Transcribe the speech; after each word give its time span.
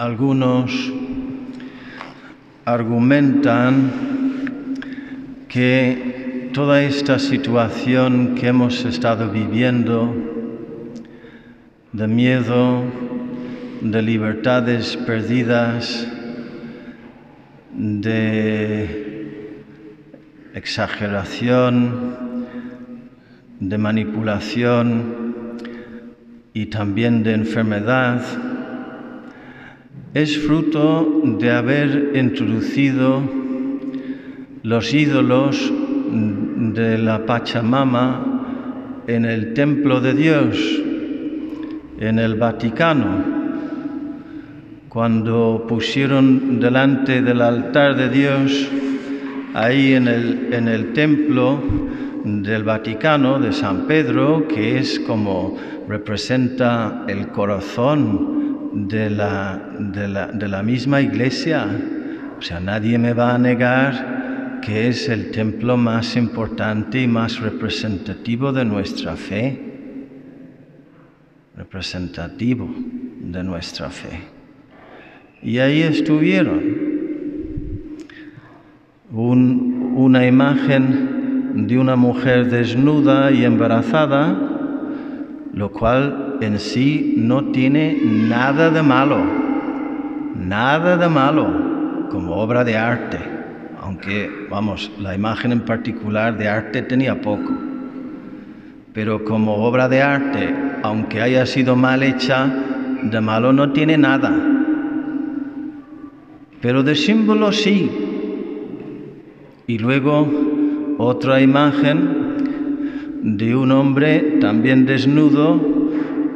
algunos 0.00 0.90
argumentan 2.64 3.90
que 5.46 6.48
toda 6.54 6.82
esta 6.82 7.18
situación 7.18 8.34
que 8.34 8.46
hemos 8.46 8.82
estado 8.86 9.28
viviendo 9.28 10.16
de 11.92 12.08
miedo, 12.08 12.82
de 13.82 14.00
libertades 14.00 14.96
perdidas, 14.96 16.08
de 17.74 19.60
exageración, 20.54 22.16
de 23.60 23.76
manipulación 23.76 25.56
y 26.54 26.66
también 26.66 27.22
de 27.22 27.34
enfermedad, 27.34 28.22
es 30.12 30.38
fruto 30.38 31.22
de 31.38 31.50
haber 31.52 32.12
introducido 32.14 33.22
los 34.62 34.92
ídolos 34.92 35.72
de 36.12 36.98
la 36.98 37.24
Pachamama 37.24 39.02
en 39.06 39.24
el 39.24 39.54
templo 39.54 40.00
de 40.00 40.14
Dios, 40.14 40.58
en 42.00 42.18
el 42.18 42.34
Vaticano. 42.34 43.40
Cuando 44.88 45.64
pusieron 45.68 46.58
delante 46.58 47.22
del 47.22 47.40
altar 47.40 47.96
de 47.96 48.08
Dios, 48.08 48.68
ahí 49.54 49.92
en 49.92 50.08
el, 50.08 50.52
en 50.52 50.66
el 50.66 50.92
templo 50.92 51.62
del 52.24 52.64
Vaticano, 52.64 53.38
de 53.38 53.52
San 53.52 53.86
Pedro, 53.86 54.48
que 54.48 54.78
es 54.78 54.98
como 54.98 55.56
representa 55.88 57.04
el 57.06 57.28
corazón 57.28 58.39
de 58.72 59.10
la, 59.10 59.60
de 59.78 60.08
la, 60.08 60.26
de 60.28 60.48
la 60.48 60.62
misma 60.62 61.00
iglesia. 61.00 61.66
O 62.38 62.42
sea, 62.42 62.60
nadie 62.60 62.98
me 62.98 63.12
va 63.12 63.34
a 63.34 63.38
negar 63.38 64.60
que 64.60 64.88
es 64.88 65.08
el 65.08 65.30
templo 65.30 65.76
más 65.76 66.16
importante 66.16 67.02
y 67.02 67.06
más 67.06 67.40
representativo 67.40 68.52
de 68.52 68.64
nuestra 68.64 69.16
fe. 69.16 69.60
Representativo 71.56 72.68
de 73.20 73.42
nuestra 73.42 73.90
fe. 73.90 74.20
Y 75.42 75.58
ahí 75.58 75.82
estuvieron. 75.82 76.90
una 79.12 80.26
imagen 80.26 81.66
de 81.66 81.78
una 81.78 81.96
mujer 81.96 82.48
desnuda 82.48 83.30
y 83.32 83.44
embarazada, 83.44 84.38
lo 85.52 85.72
cual 85.72 86.29
en 86.40 86.58
sí 86.58 87.14
no 87.16 87.46
tiene 87.46 87.98
nada 88.02 88.70
de 88.70 88.82
malo, 88.82 89.18
nada 90.34 90.96
de 90.96 91.08
malo 91.08 92.08
como 92.10 92.36
obra 92.36 92.64
de 92.64 92.76
arte, 92.76 93.18
aunque, 93.80 94.30
vamos, 94.50 94.90
la 94.98 95.14
imagen 95.14 95.52
en 95.52 95.60
particular 95.60 96.36
de 96.36 96.48
arte 96.48 96.82
tenía 96.82 97.20
poco, 97.20 97.52
pero 98.92 99.24
como 99.24 99.54
obra 99.56 99.88
de 99.88 100.02
arte, 100.02 100.54
aunque 100.82 101.20
haya 101.20 101.46
sido 101.46 101.76
mal 101.76 102.02
hecha, 102.02 102.52
de 103.02 103.20
malo 103.20 103.52
no 103.52 103.72
tiene 103.72 103.96
nada 103.96 104.58
pero 106.60 106.82
de 106.82 106.94
símbolo 106.94 107.52
sí. 107.52 107.90
Y 109.66 109.78
luego 109.78 110.28
otra 110.98 111.40
imagen 111.40 112.20
de 113.22 113.56
un 113.56 113.72
hombre 113.72 114.38
también 114.40 114.86
desnudo 114.86 115.69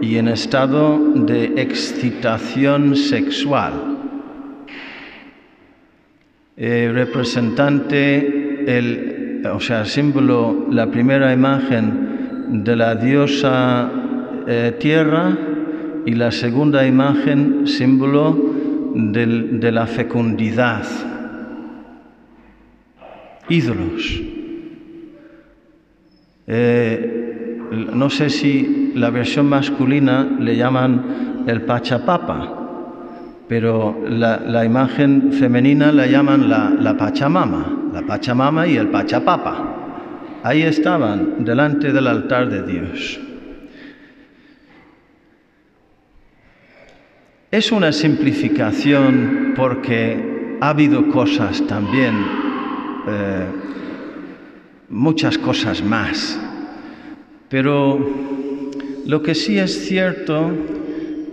y 0.00 0.16
en 0.16 0.28
estado 0.28 0.98
de 1.14 1.60
excitación 1.60 2.96
sexual. 2.96 3.98
representante, 6.56 8.78
el, 8.78 9.14
o 9.46 9.60
sea, 9.60 9.84
símbolo, 9.84 10.66
la 10.70 10.90
primera 10.90 11.32
imagen 11.32 12.64
de 12.64 12.76
la 12.76 12.94
diosa 12.94 13.90
eh, 14.46 14.76
tierra 14.78 15.36
y 16.06 16.14
la 16.14 16.30
segunda 16.30 16.86
imagen, 16.86 17.66
símbolo 17.66 18.54
de 18.94 19.72
la 19.72 19.86
fecundidad. 19.86 20.84
Ídolos. 23.48 24.22
Eh, 26.46 27.58
no 27.92 28.10
sé 28.10 28.30
si 28.30 28.83
la 28.94 29.10
versión 29.10 29.48
masculina 29.48 30.24
le 30.38 30.56
llaman 30.56 31.44
el 31.46 31.62
Pachapapa, 31.62 32.64
pero 33.48 34.02
la, 34.08 34.64
imagen 34.64 35.32
femenina 35.32 35.92
la 35.92 36.06
llaman 36.06 36.48
la, 36.48 36.96
Pachamama, 36.96 37.90
la 37.92 38.02
Pachamama 38.02 38.66
y 38.66 38.76
el 38.76 38.88
Pachapapa. 38.88 40.40
Ahí 40.42 40.62
estaban 40.62 41.44
delante 41.44 41.92
del 41.92 42.06
altar 42.06 42.48
de 42.48 42.62
Dios. 42.62 43.20
Es 47.50 47.70
una 47.70 47.92
simplificación 47.92 49.54
porque 49.56 50.58
ha 50.60 50.70
habido 50.70 51.08
cosas 51.08 51.64
también, 51.66 52.14
eh, 53.06 53.46
muchas 54.88 55.38
cosas 55.38 55.82
más, 55.82 56.40
pero 57.48 58.43
lo 59.06 59.22
que 59.22 59.34
sí 59.34 59.58
es 59.58 59.86
cierto 59.86 60.50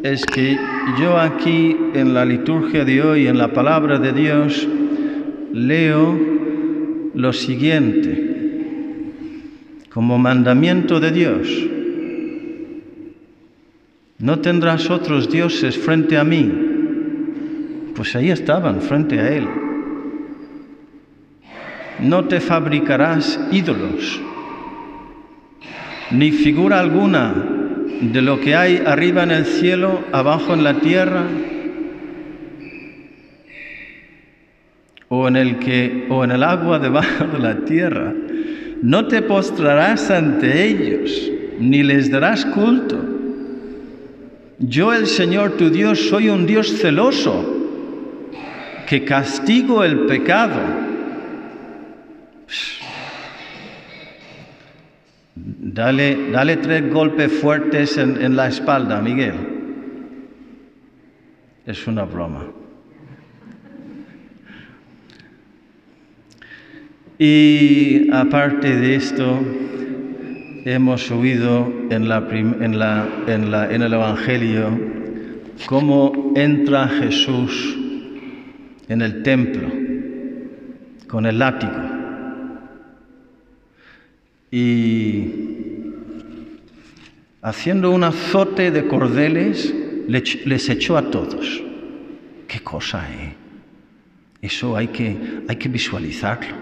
es 0.04 0.26
que 0.26 0.58
yo 1.00 1.18
aquí 1.18 1.78
en 1.94 2.14
la 2.14 2.26
liturgia 2.26 2.84
de 2.84 3.02
hoy, 3.02 3.28
en 3.28 3.38
la 3.38 3.54
palabra 3.54 4.00
de 4.00 4.12
Dios, 4.12 4.68
leo 5.54 6.20
lo 7.14 7.34
siguiente, 7.34 8.30
como 9.94 10.18
mandamiento 10.18 11.00
de 11.00 11.12
Dios. 11.12 11.48
No 14.20 14.40
tendrás 14.40 14.90
otros 14.90 15.30
dioses 15.30 15.78
frente 15.78 16.18
a 16.18 16.24
mí. 16.24 16.52
Pues 17.96 18.16
ahí 18.16 18.32
estaban, 18.32 18.82
frente 18.82 19.20
a 19.20 19.30
Él. 19.30 19.48
No 22.00 22.26
te 22.26 22.40
fabricarás 22.40 23.40
ídolos, 23.52 24.20
ni 26.12 26.32
figura 26.32 26.80
alguna 26.80 27.61
de 28.02 28.22
lo 28.22 28.40
que 28.42 28.56
hay 28.56 28.84
arriba 28.86 29.24
en 29.24 29.32
el 29.32 29.46
cielo, 29.46 30.04
abajo 30.12 30.54
en 30.54 30.64
la 30.64 30.80
tierra, 30.80 31.24
o 35.08 35.28
en 35.28 35.36
el 35.36 35.60
que 35.60 36.08
o 36.10 36.24
en 36.24 36.32
el 36.32 36.44
agua 36.44 36.80
debajo 36.80 37.26
de 37.26 37.40
la 37.40 37.66
tierra. 37.66 38.14
No 38.82 39.08
te 39.08 39.22
postrarás 39.22 40.10
ante 40.10 40.66
ellos, 40.66 41.32
ni 41.60 41.84
les 41.84 42.10
darás 42.10 42.46
culto 42.46 43.12
yo 44.68 44.94
el 44.94 45.08
Señor 45.08 45.58
tu 45.58 45.72
Dios 45.72 46.08
soy 46.10 46.30
un 46.30 46.46
Dios 46.46 46.78
celoso, 46.80 47.44
que 48.88 49.04
castigo 49.04 49.84
el 49.84 50.02
pecado. 50.02 50.60
Dale, 55.74 56.32
dale 56.32 56.58
tres 56.58 56.92
golpes 56.92 57.32
fuertes 57.32 57.98
en, 57.98 58.22
en 58.22 58.36
la 58.36 58.48
espalda, 58.48 59.02
Miguel. 59.02 59.36
Es 61.66 61.88
una 61.88 62.04
broma. 62.04 62.46
Y 67.18 68.12
aparte 68.12 68.76
de 68.76 68.96
esto, 68.96 69.40
hemos 70.66 71.09
oído 71.12 71.72
en, 71.90 72.03
el 72.03 73.94
Evangelio 73.94 74.80
cómo 75.68 76.34
entra 76.35 76.88
Jesús 76.88 77.78
en 78.88 79.02
el 79.02 79.23
templo 79.23 79.70
con 81.08 81.26
el 81.26 81.40
látigo 81.40 81.72
y 84.52 85.51
haciendo 87.41 87.91
un 87.91 88.03
azote 88.03 88.72
de 88.72 88.88
cordeles 88.88 89.73
les 90.08 90.70
echó 90.70 90.97
a 90.97 91.09
todos. 91.09 91.64
¿Qué 92.47 92.59
cosa, 92.59 93.08
eh? 93.11 93.35
Eso 94.41 94.76
hay 94.76 94.88
que, 94.88 95.43
hay 95.47 95.55
que 95.55 95.70
visualizarlo, 95.70 96.55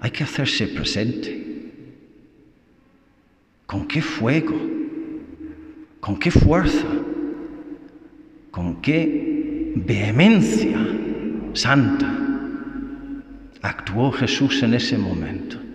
hay 0.00 0.10
que 0.10 0.24
hacerse 0.24 0.68
presente. 0.68 1.44
¿Con 3.66 3.86
qué 3.88 4.02
fuego? 4.02 4.54
¿Con 6.00 6.18
qué 6.18 6.30
fuerza? 6.30 6.86
¿Con 8.50 8.80
qué 8.80 9.72
vehemencia 9.74 10.78
santa 11.52 12.12
actuó 13.62 14.12
Jesús 14.12 14.62
en 14.62 14.74
ese 14.74 14.96
momento? 14.96 15.65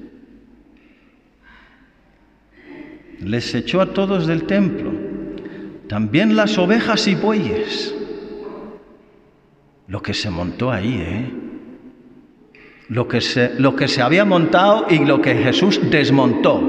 Les 3.21 3.53
echó 3.53 3.81
a 3.81 3.93
todos 3.93 4.25
del 4.25 4.43
templo, 4.43 4.91
también 5.87 6.35
las 6.35 6.57
ovejas 6.57 7.07
y 7.07 7.15
bueyes. 7.15 7.95
lo 9.87 10.01
que 10.01 10.13
se 10.13 10.29
montó 10.29 10.71
ahí, 10.71 10.95
¿eh? 10.95 11.31
Lo 12.87 13.07
que, 13.07 13.19
se, 13.21 13.59
lo 13.59 13.75
que 13.75 13.87
se 13.87 14.01
había 14.01 14.25
montado 14.25 14.87
y 14.89 15.05
lo 15.05 15.21
que 15.21 15.35
Jesús 15.35 15.79
desmontó. 15.91 16.61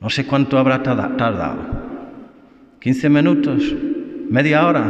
No 0.00 0.10
sé 0.10 0.26
cuánto 0.26 0.58
habrá 0.58 0.82
tardado. 0.82 1.58
¿15 2.80 3.08
minutos? 3.08 3.74
¿Media 4.28 4.66
hora? 4.66 4.84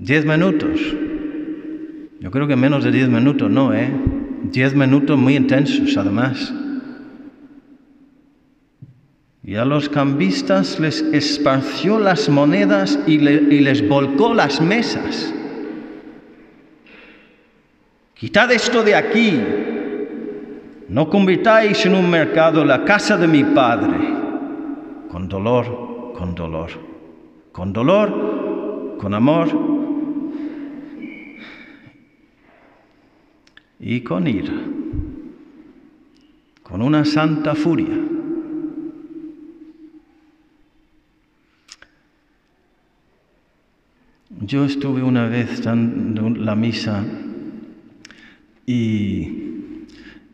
¿10 0.00 0.24
minutos? 0.24 0.80
Yo 2.20 2.30
creo 2.30 2.46
que 2.46 2.56
menos 2.56 2.84
de 2.84 2.92
10 2.92 3.08
minutos, 3.08 3.50
no, 3.50 3.74
¿eh? 3.74 3.90
10 4.44 4.74
minutos 4.76 5.18
muy 5.18 5.36
intensos, 5.36 5.96
además. 5.96 6.54
Y 9.48 9.56
a 9.56 9.64
los 9.64 9.88
cambistas 9.88 10.78
les 10.78 11.00
esparció 11.00 11.98
las 11.98 12.28
monedas 12.28 12.98
y, 13.06 13.16
les 13.16 13.88
volcó 13.88 14.34
las 14.34 14.60
mesas. 14.60 15.32
Quitad 18.12 18.52
esto 18.52 18.82
de 18.82 18.94
aquí. 18.94 19.42
No 20.90 21.08
convirtáis 21.08 21.86
en 21.86 21.94
un 21.94 22.10
mercado 22.10 22.62
la 22.62 22.84
casa 22.84 23.16
de 23.16 23.26
mi 23.26 23.42
padre. 23.42 23.96
Con 25.10 25.30
dolor, 25.30 26.12
con 26.14 26.34
dolor. 26.34 26.68
Con 27.50 27.72
dolor, 27.72 28.98
con 28.98 29.14
amor. 29.14 29.48
Y 33.80 34.02
con 34.02 34.26
ira. 34.26 34.52
Con 36.62 36.82
una 36.82 37.06
santa 37.06 37.54
furia. 37.54 38.17
Yo 44.40 44.64
estuve 44.64 45.02
una 45.02 45.26
vez 45.28 45.64
dando 45.64 46.30
la 46.30 46.54
misa 46.54 47.04
y, 48.64 49.34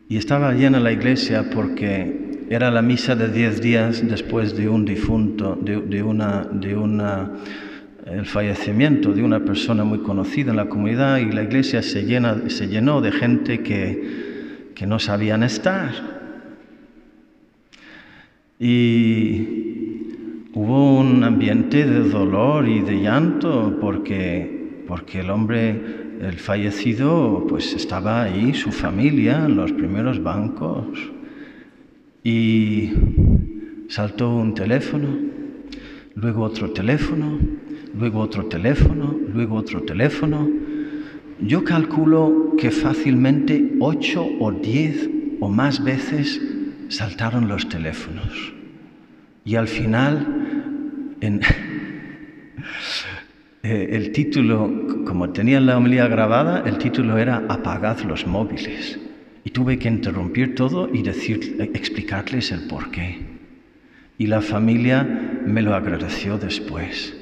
estaba 0.09 0.53
llena 0.53 0.79
la 0.79 0.91
iglesia 0.91 1.49
porque 1.49 2.45
era 2.49 2.69
la 2.69 2.83
misa 2.83 3.15
de 3.15 3.29
diez 3.29 3.61
días 3.61 4.07
después 4.07 4.55
de 4.55 4.69
un 4.69 4.85
difunto, 4.85 5.55
de, 5.55 6.03
una, 6.03 6.43
de 6.43 6.75
una, 6.75 7.31
el 8.05 8.25
fallecimiento 8.27 9.11
de 9.11 9.23
una 9.23 9.43
persona 9.43 9.83
muy 9.83 9.99
conocida 9.99 10.51
en 10.51 10.57
la 10.57 10.69
comunidad 10.69 11.17
y 11.17 11.31
la 11.31 11.43
iglesia 11.43 11.81
se, 11.81 12.05
llena, 12.05 12.49
se 12.49 12.67
llenó 12.67 13.01
de 13.01 13.11
gente 13.11 13.61
que, 13.63 14.71
que 14.75 14.85
no 14.85 14.99
sabían 14.99 15.41
estar. 15.41 15.91
Y 18.59 19.64
Hubo 20.57 20.99
un 20.99 21.21
ambiente 21.25 21.85
de 21.85 22.07
dolor 22.07 22.65
y 22.65 22.79
de 22.79 23.01
llanto 23.01 23.77
porque, 23.81 24.83
porque 24.87 25.19
el 25.19 25.29
hombre, 25.29 26.15
el 26.21 26.37
fallecido, 26.37 27.45
pues 27.45 27.73
estaba 27.73 28.23
ahí, 28.23 28.53
su 28.53 28.71
familia, 28.71 29.43
en 29.47 29.57
los 29.57 29.73
primeros 29.73 30.23
bancos. 30.23 31.11
Y 32.23 32.89
saltó 33.89 34.33
un 34.33 34.53
teléfono, 34.53 35.09
luego 36.15 36.43
otro 36.43 36.71
teléfono, 36.71 37.37
luego 37.93 38.21
otro 38.21 38.45
teléfono, 38.45 39.13
luego 39.33 39.55
otro 39.55 39.81
teléfono. 39.81 40.49
Yo 41.41 41.65
calculo 41.65 42.53
que 42.57 42.71
fácilmente 42.71 43.73
ocho 43.81 44.25
o 44.39 44.53
diez 44.53 45.09
o 45.41 45.49
más 45.49 45.83
veces 45.83 46.41
saltaron 46.87 47.49
los 47.49 47.67
teléfonos. 47.67 48.53
Y 49.43 49.55
al 49.57 49.67
final 49.67 50.44
Eh, 53.65 53.95
el 53.95 54.11
título, 54.11 55.03
como 55.07 55.31
tenía 55.31 55.59
la 55.59 55.75
homilía 55.75 56.07
grabada, 56.07 56.61
el 56.67 56.77
título 56.77 57.17
era 57.17 57.45
Apagad 57.49 58.01
los 58.01 58.27
móviles. 58.27 58.99
Y 59.43 59.49
tuve 59.49 59.79
que 59.79 59.87
interrumpir 59.87 60.53
todo 60.53 60.87
y 60.93 61.01
decir, 61.01 61.57
explicarles 61.73 62.51
el 62.51 62.67
porqué. 62.67 63.17
Y 64.19 64.27
la 64.27 64.41
familia 64.41 65.03
me 65.03 65.63
lo 65.63 65.73
agradeció 65.73 66.37
después, 66.37 67.17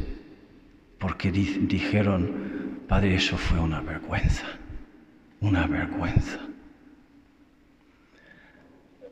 porque 1.00 1.32
dijeron, 1.32 2.84
Padre, 2.90 3.16
eso 3.16 3.38
fue 3.38 3.62
una 3.62 3.80
vergüenza, 3.80 4.46
una 5.40 5.66
vergüenza. 5.66 6.40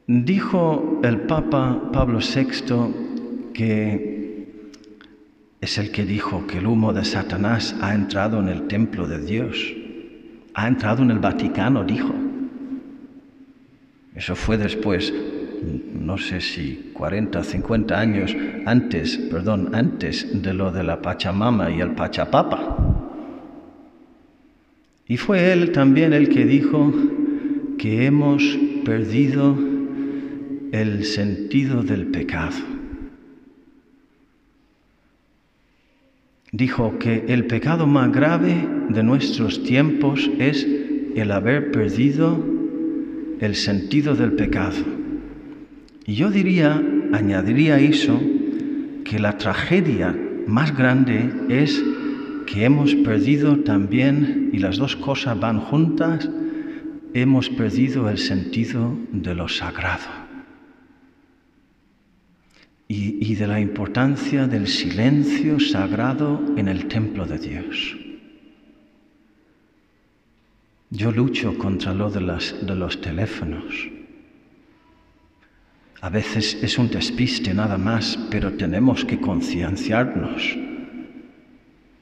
Dijo 0.06 1.00
el 1.02 1.22
Papa 1.22 1.92
Pablo 1.94 2.20
VI 2.20 3.52
que 3.54 4.11
es 5.62 5.78
el 5.78 5.92
que 5.92 6.06
dijo 6.06 6.48
que 6.48 6.58
el 6.58 6.66
humo 6.66 6.92
de 6.92 7.06
Satanás 7.06 7.76
ha 7.82 7.94
entrado 7.94 8.40
en 8.40 8.50
el 8.50 8.68
templo 8.68 9.08
de 9.08 9.24
Dios, 9.24 9.76
ha 10.56 10.68
entrado 10.68 11.04
en 11.04 11.12
el 11.12 11.20
Vaticano, 11.20 11.84
dijo. 11.84 12.14
Eso 14.16 14.36
fue 14.36 14.58
después, 14.58 15.14
no 15.94 16.18
sé 16.18 16.42
si 16.42 16.92
40, 16.94 17.44
50 17.44 18.00
años 18.00 18.36
antes, 18.66 19.18
perdón, 19.18 19.76
antes 19.76 20.42
de 20.42 20.54
lo 20.54 20.72
de 20.72 20.84
la 20.84 21.00
Pachamama 21.00 21.70
y 21.70 21.80
el 21.80 21.92
Pachapapa. 21.92 22.78
Y 25.08 25.18
fue 25.18 25.54
él 25.54 25.72
también 25.72 26.14
el 26.14 26.30
que 26.30 26.44
dijo 26.46 26.92
que 27.78 28.08
hemos 28.08 28.44
perdido 28.84 29.56
el 30.72 31.06
sentido 31.06 31.84
del 31.84 32.08
pecado. 32.08 32.81
Dijo 36.52 37.00
que 37.00 37.26
el 37.30 37.46
pecado 37.48 37.88
más 37.88 38.12
grave 38.12 38.68
de 38.90 39.04
nuestros 39.04 39.64
tiempos 39.64 40.30
es 40.38 40.68
el 41.16 41.32
haber 41.32 41.72
perdido 41.72 42.44
el 43.40 43.56
sentido 43.56 44.16
del 44.16 44.34
pecado. 44.34 44.84
Y 46.06 46.16
yo 46.16 46.30
diría, 46.30 46.82
añadiría 47.14 47.80
eso, 47.80 48.20
que 49.06 49.20
la 49.20 49.38
tragedia 49.38 50.16
más 50.46 50.76
grande 50.76 51.32
es 51.50 51.84
que 52.46 52.66
hemos 52.66 52.94
perdido 52.96 53.58
también, 53.60 54.50
y 54.52 54.60
las 54.60 54.78
dos 54.78 54.96
cosas 54.96 55.40
van 55.40 55.60
juntas, 55.60 56.30
hemos 57.14 57.50
perdido 57.50 58.10
el 58.10 58.18
sentido 58.18 58.94
de 59.12 59.36
lo 59.36 59.48
sagrado 59.48 60.21
y, 62.94 63.36
de 63.36 63.48
la 63.48 63.62
importancia 63.62 64.48
del 64.48 64.68
silencio 64.68 65.62
sagrado 65.62 66.42
en 66.58 66.68
el 66.68 66.90
templo 66.90 67.26
de 67.26 67.40
Dios. 67.40 67.98
Yo 70.90 71.10
lucho 71.14 71.58
contra 71.58 71.94
lo 71.94 72.10
de, 72.10 72.20
de 72.20 72.76
los 72.76 73.00
teléfonos. 73.00 73.64
A 76.02 76.10
veces 76.10 76.58
es 76.62 76.78
un 76.78 76.90
despiste 76.90 77.54
nada 77.54 77.78
más, 77.78 78.20
pero 78.30 78.54
tenemos 78.54 79.06
que 79.06 79.22
concienciarnos. 79.22 80.58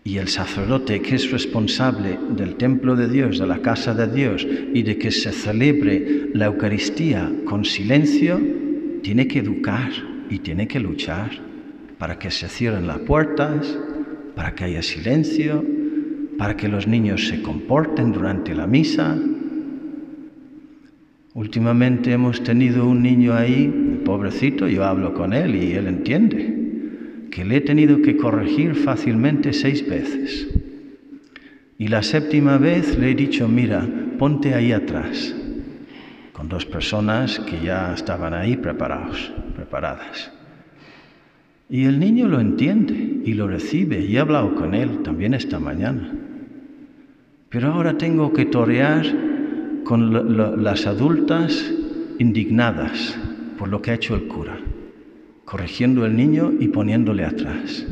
Y 0.03 0.17
el 0.17 0.27
sacerdote 0.27 1.03
que 1.03 1.15
es 1.15 1.29
responsable 1.29 2.17
del 2.31 2.55
templo 2.55 2.95
de 2.95 3.07
Dios, 3.07 3.37
de 3.37 3.45
la 3.45 3.61
casa 3.61 3.93
de 3.93 4.07
Dios 4.07 4.47
y 4.73 4.81
de 4.81 4.97
que 4.97 5.11
se 5.11 5.33
celebre 5.33 6.31
la 6.33 6.45
Eucaristía 6.45 7.31
con 7.45 7.63
silencio, 7.63 8.41
tiene 9.03 9.27
que 9.27 9.39
educar 9.39 10.08
y 10.29 10.39
tiene 10.39 10.67
que 10.67 10.79
luchar 10.79 11.31
para 11.97 12.17
que 12.17 12.31
se 12.31 12.47
cierren 12.47 12.87
las 12.87 12.99
puertas, 12.99 13.77
para 14.35 14.55
que 14.55 14.63
haya 14.63 14.81
silencio, 14.81 15.65
para 16.37 16.55
que 16.55 16.69
los 16.69 16.87
niños 16.87 17.27
se 17.27 17.41
comporten 17.41 18.13
durante 18.13 18.55
la 18.55 18.67
misa. 18.67 19.17
Últimamente 21.33 22.13
hemos 22.13 22.41
tenido 22.43 22.87
un 22.87 23.03
niño 23.03 23.33
ahí, 23.33 24.01
pobrecito, 24.05 24.67
yo 24.67 24.85
hablo 24.85 25.13
con 25.13 25.33
él 25.33 25.55
y 25.55 25.73
él 25.73 25.87
entiende, 25.87 27.27
que 27.31 27.43
le 27.43 27.57
he 27.57 27.61
tenido 27.61 28.01
que 28.01 28.15
corregir 28.15 28.75
fácilmente 28.75 29.51
seis 29.51 29.87
veces. 29.87 30.47
Y 31.77 31.87
la 31.87 32.01
séptima 32.01 32.57
vez 32.57 32.97
le 32.97 33.11
he 33.11 33.15
dicho, 33.15 33.47
mira, 33.47 33.85
ponte 34.17 34.53
ahí 34.53 34.71
atrás, 34.71 35.35
con 36.33 36.49
dos 36.49 36.65
personas 36.65 37.39
que 37.39 37.59
ya 37.63 37.93
estaban 37.93 38.33
ahí 38.33 38.55
preparados 38.57 39.33
preparadas. 39.69 40.31
Y 41.69 41.85
el 41.85 41.99
niño 41.99 42.27
lo 42.27 42.39
entiende 42.39 43.21
y 43.23 43.33
lo 43.33 43.47
recibe 43.47 44.03
y 44.03 44.15
he 44.15 44.19
hablado 44.19 44.55
con 44.55 44.73
él 44.73 45.03
también 45.03 45.35
esta 45.35 45.59
mañana. 45.59 46.11
Pero 47.49 47.71
ahora 47.71 47.95
tengo 47.95 48.33
que 48.33 48.45
torear 48.45 49.05
con 49.83 50.63
las 50.63 50.87
adultas 50.87 51.71
indignadas 52.17 53.17
por 53.59 53.69
lo 53.69 53.81
que 53.81 53.91
ha 53.91 53.93
hecho 53.93 54.15
el 54.15 54.27
cura, 54.27 54.57
corrigiendo 55.45 56.03
al 56.03 56.15
niño 56.15 56.51
y 56.59 56.69
poniéndole 56.69 57.23
atrás. 57.23 57.85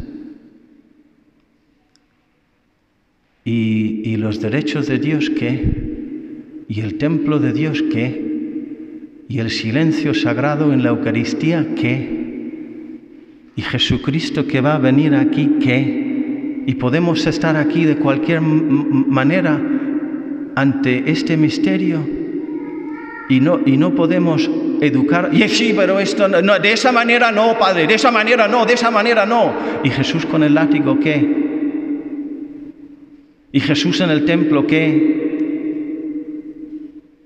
¿Y, 3.45 4.01
¿Y 4.03 4.17
los 4.17 4.41
derechos 4.41 4.87
de 4.87 4.97
Dios 4.97 5.29
qué? 5.29 6.65
¿Y 6.67 6.81
el 6.81 6.97
templo 6.97 7.39
de 7.39 7.53
Dios 7.53 7.83
qué? 7.93 8.26
¿Y 9.29 9.39
el 9.39 9.49
silencio 9.49 10.13
sagrado 10.13 10.73
en 10.73 10.83
la 10.83 10.89
Eucaristía 10.89 11.65
qué? 11.75 12.25
¿Y 13.55 13.61
Jesucristo 13.61 14.47
que 14.47 14.61
va 14.61 14.75
a 14.75 14.79
venir 14.79 15.15
aquí 15.15 15.57
qué? 15.61 16.07
y 16.67 16.75
podemos 16.75 17.25
estar 17.25 17.55
aquí 17.55 17.85
de 17.85 17.95
cualquier 17.95 18.41
manera 18.41 19.57
ante 20.53 21.09
este 21.09 21.37
misterio 21.37 22.05
y 23.29 23.39
no, 23.39 23.61
y 23.65 23.77
no 23.77 23.95
podemos 23.95 24.51
educar. 24.81 25.29
Y 25.31 25.47
sí, 25.47 25.73
pero 25.73 25.97
esto 25.97 26.27
no, 26.27 26.59
de 26.59 26.73
esa 26.73 26.91
manera 26.91 27.31
no, 27.31 27.57
Padre, 27.57 27.87
de 27.87 27.93
esa 27.93 28.11
manera 28.11 28.49
no, 28.49 28.65
de 28.65 28.73
esa 28.73 28.91
manera 28.91 29.25
no. 29.25 29.53
¿Y 29.81 29.89
Jesús 29.89 30.25
con 30.25 30.43
el 30.43 30.53
látigo 30.53 30.99
qué? 30.99 31.47
¿Y 33.53 33.59
Jesús 33.61 34.01
en 34.01 34.09
el 34.09 34.25
templo 34.25 34.67
qué? 34.67 35.16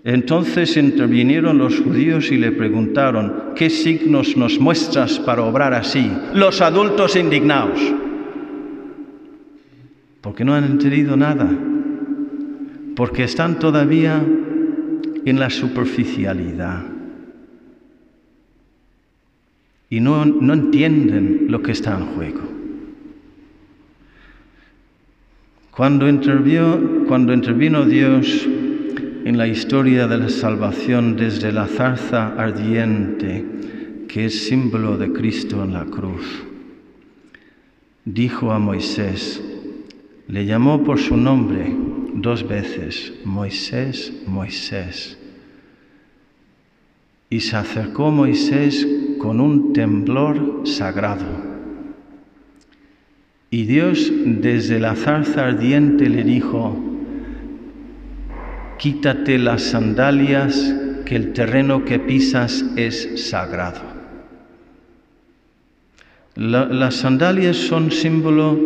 Entonces 0.03 0.77
intervinieron 0.77 1.59
los 1.59 1.79
judíos 1.79 2.31
y 2.31 2.37
le 2.37 2.51
preguntaron, 2.51 3.53
¿qué 3.55 3.69
signos 3.69 4.35
nos 4.35 4.59
muestras 4.59 5.19
para 5.19 5.43
obrar 5.43 5.73
así? 5.73 6.11
Los 6.33 6.61
adultos 6.61 7.15
indignados. 7.15 7.79
Porque 10.21 10.43
no 10.43 10.55
han 10.55 10.63
entendido 10.63 11.15
nada. 11.15 11.49
Porque 12.95 13.23
están 13.23 13.59
todavía 13.59 14.23
en 15.25 15.39
la 15.39 15.49
superficialidad. 15.51 16.83
Y 19.89 19.99
no, 19.99 20.25
no 20.25 20.53
entienden 20.53 21.45
lo 21.49 21.61
que 21.61 21.73
está 21.73 21.97
en 21.97 22.05
juego. 22.07 22.41
Cuando 25.71 26.05
cuando 27.07 27.33
intervino 27.33 27.85
Dios 27.85 28.47
en 29.23 29.37
la 29.37 29.47
historia 29.47 30.07
de 30.07 30.17
la 30.17 30.29
salvación 30.29 31.15
desde 31.15 31.51
la 31.51 31.67
zarza 31.67 32.33
ardiente, 32.35 33.45
que 34.07 34.25
es 34.25 34.47
símbolo 34.47 34.97
de 34.97 35.11
Cristo 35.11 35.63
en 35.63 35.73
la 35.73 35.85
cruz, 35.85 36.43
dijo 38.03 38.51
a 38.51 38.59
Moisés, 38.59 39.41
le 40.27 40.45
llamó 40.45 40.83
por 40.83 40.99
su 40.99 41.17
nombre 41.17 41.75
dos 42.15 42.47
veces, 42.47 43.13
Moisés, 43.23 44.11
Moisés. 44.27 45.17
Y 47.29 47.39
se 47.39 47.55
acercó 47.55 48.11
Moisés 48.11 48.87
con 49.19 49.39
un 49.39 49.71
temblor 49.73 50.63
sagrado. 50.65 51.51
Y 53.49 53.63
Dios 53.63 54.11
desde 54.25 54.79
la 54.79 54.95
zarza 54.95 55.47
ardiente 55.47 56.09
le 56.09 56.23
dijo, 56.23 56.90
quítate 58.81 59.37
las 59.37 59.61
sandalias, 59.61 60.73
que 61.05 61.15
el 61.15 61.33
terreno 61.33 61.85
que 61.85 61.99
pisas 61.99 62.65
es 62.75 63.29
sagrado. 63.29 63.81
las 66.35 66.95
sandalias 66.95 67.57
son 67.57 67.91
símbolo 67.91 68.57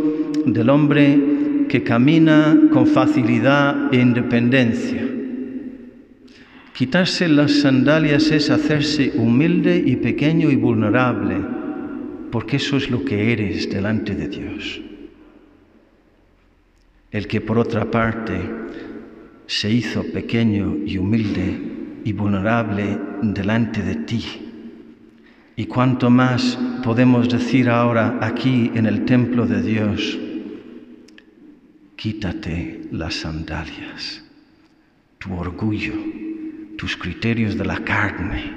del 0.46 0.70
hombre 0.70 1.68
que 1.68 1.84
camina 1.84 2.58
con 2.72 2.88
facilidad 2.88 3.94
e 3.94 3.98
independencia. 4.00 5.06
Quitarse 6.74 7.28
las 7.28 7.52
sandalias 7.52 8.32
es 8.32 8.50
hacerse 8.50 9.12
humilde 9.18 9.84
y 9.86 9.98
pequeño 9.98 10.50
y 10.50 10.56
vulnerable, 10.56 11.36
porque 12.32 12.56
eso 12.56 12.78
es 12.78 12.90
lo 12.90 13.04
que 13.04 13.34
eres 13.34 13.70
delante 13.70 14.16
de 14.16 14.30
Dios. 14.30 14.82
El 17.12 17.28
que 17.28 17.42
por 17.42 17.60
otra 17.60 17.92
parte 17.92 18.66
se 19.48 19.72
hizo 19.72 20.04
pequeño 20.04 20.78
y 20.86 20.98
humilde 20.98 22.02
y 22.04 22.14
vulnerable 22.14 23.00
delante 23.22 23.82
de 23.82 23.96
ti. 23.96 24.24
Y 25.56 25.66
cuanto 25.66 26.10
más 26.10 26.58
podemos 26.84 27.30
decir 27.30 27.70
ahora 27.70 28.20
aquí 28.22 28.72
en 28.76 28.86
el 28.86 29.06
templo 29.06 29.46
de 29.46 29.62
Dios, 29.62 30.20
quítate 31.96 32.88
las 32.92 33.16
sandalias, 33.16 34.24
tu 35.18 35.34
orgullo, 35.34 35.94
tus 36.78 36.98
criterios 36.98 37.58
de 37.58 37.66
la 37.66 37.80
carne, 37.80 38.54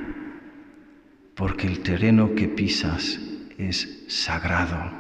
porque 1.35 1.69
el 1.69 1.81
terreno 1.81 2.35
que 2.35 2.49
pisas 2.49 3.21
es 3.59 4.05
sagrado. 4.09 4.91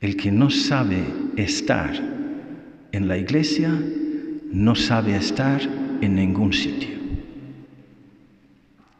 El 0.00 0.16
que 0.16 0.32
no 0.32 0.48
sabe 0.48 1.04
estar 1.36 1.92
en 2.92 3.08
la 3.08 3.16
iglesia 3.16 3.70
no 4.50 4.74
sabe 4.74 5.16
estar 5.16 5.60
en 6.00 6.14
ningún 6.14 6.52
sitio. 6.52 6.96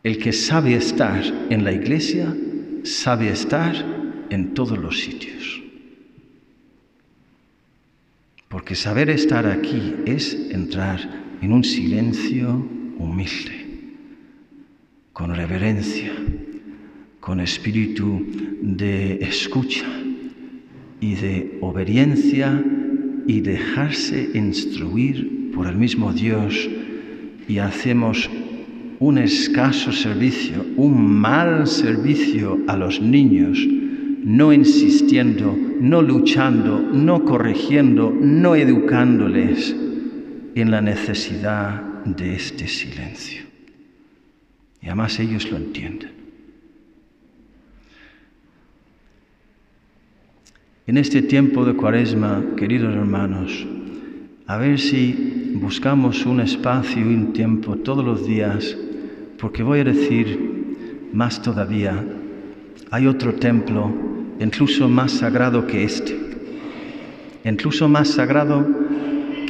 El 0.03 0.19
que 0.19 0.33
sabe 0.33 0.75
estar 0.75 1.23
en 1.51 1.65
la 1.65 1.73
iglesia 1.73 2.35
sabe 2.83 3.31
estar 3.31 3.75
en 4.31 4.55
todos 4.55 4.79
los 4.79 4.99
sitios. 5.01 5.63
Porque 8.49 8.75
saber 8.75 9.11
estar 9.11 9.47
aquí 9.47 9.95
es 10.07 10.35
entrar 10.51 11.37
en 11.43 11.53
un 11.53 11.65
silencio 11.65 12.67
humilde, 12.99 13.95
con 15.13 15.35
reverencia, 15.35 16.13
con 17.21 17.41
espíritu 17.41 18.25
de 18.63 19.19
escucha 19.21 19.87
y 21.01 21.15
de 21.15 21.59
obediencia 21.61 22.65
y 23.29 23.43
dejarse 23.43 24.31
instruir 24.33 25.53
por 25.55 25.67
el 25.67 25.77
mismo 25.77 26.15
Dios 26.15 26.69
y 27.47 27.59
hacemos 27.59 28.29
un 29.01 29.19
escaso 29.19 29.93
servicio, 29.93 30.65
un 30.77 31.21
mal 31.21 31.67
servicio 31.67 32.59
a 32.67 32.77
los 32.77 33.03
niños, 33.03 33.59
no 34.25 34.53
insistiendo, 34.53 35.57
no 35.79 36.01
luchando, 36.01 36.81
no 36.81 37.27
corrigiendo, 37.27 38.11
no 38.19 38.57
educándoles 38.57 39.77
en 40.55 40.71
la 40.71 40.81
necesidad 40.81 41.83
de 42.05 42.35
este 42.35 42.67
silencio. 42.67 43.43
Y 44.81 44.87
además 44.87 45.21
ellos 45.21 45.51
lo 45.51 45.59
entienden. 45.59 46.18
En 50.89 50.97
este 50.97 51.21
tiempo 51.21 51.67
de 51.67 51.75
cuaresma, 51.75 52.43
queridos 52.57 52.95
hermanos, 52.95 53.67
a 54.47 54.57
ver 54.57 54.79
si 54.79 55.53
buscamos 55.57 56.25
un 56.25 56.41
espacio 56.41 57.03
y 57.03 57.15
un 57.15 57.35
tiempo 57.35 57.77
todos 57.77 58.03
los 58.03 58.27
días, 58.27 58.75
porque 59.39 59.63
voy 59.63 59.81
a 59.81 59.85
decir 59.85 61.07
más 61.13 61.43
todavía, 61.43 62.03
hay 62.91 63.07
otro 63.07 63.35
templo 63.35 63.93
incluso 64.41 64.89
más 64.89 65.13
sagrado 65.13 65.67
que 65.67 65.85
este, 65.85 66.19
incluso 67.45 67.87
más 67.87 68.09
sagrado 68.09 68.67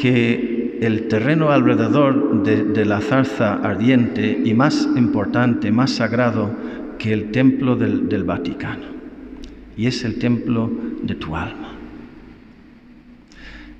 que 0.02 0.76
el 0.82 1.06
terreno 1.06 1.52
alrededor 1.52 2.42
de, 2.42 2.84
la 2.84 3.00
zarza 3.00 3.54
ardiente 3.62 4.42
y 4.44 4.54
más 4.54 4.88
importante, 4.96 5.70
más 5.70 5.92
sagrado 5.92 6.50
que 6.98 7.12
el 7.12 7.30
templo 7.30 7.76
del 7.76 8.24
Vaticano 8.24 8.97
y 9.78 9.86
es 9.86 10.04
el 10.04 10.18
templo 10.18 10.70
de 11.02 11.14
tu 11.14 11.34
alma. 11.36 11.72